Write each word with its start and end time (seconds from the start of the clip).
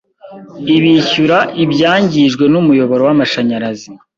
ibishyura 0.75 1.37
ibyangijwe 1.63 2.43
n'umuyoboro 2.51 3.01
w'amashanyarazi 3.07 3.89